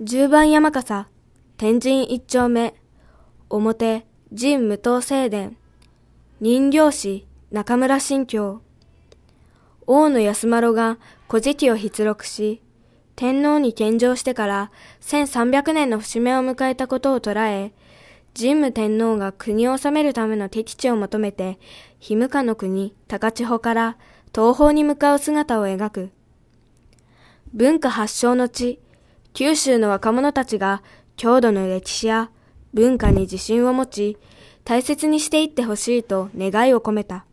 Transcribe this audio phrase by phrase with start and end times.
[0.00, 1.06] 十番山笠、
[1.56, 2.74] 天神一丁目、
[3.48, 4.04] 表、
[4.36, 5.52] 神無東正殿、
[6.40, 8.60] 人形師、中村新京。
[9.86, 12.60] 王の安丸が古事記を筆録し、
[13.14, 17.72] 天皇に献上してから1300年の節目を迎えたことを捉え、
[18.36, 21.60] 神武天皇が国を治めるための敵地を求めて、
[22.00, 23.96] 氷向の国、高千穂から
[24.34, 26.10] 東方に向かう姿を描く。
[27.52, 28.80] 文化発祥の地、
[29.34, 30.80] 九州の若者たちが
[31.16, 32.30] 郷土の歴史や
[32.72, 34.16] 文化に自信を持ち、
[34.62, 37.26] 大切にしていってほしいと願いを込めた。